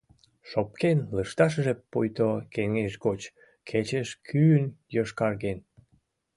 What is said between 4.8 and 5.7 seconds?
йошкарген.